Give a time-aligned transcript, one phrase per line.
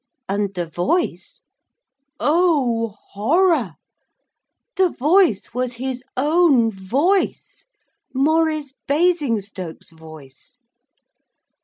[0.27, 1.41] And the voice
[2.19, 3.75] oh, horror!
[4.75, 7.67] the voice was his own voice
[8.11, 10.57] Maurice Basingstoke's voice.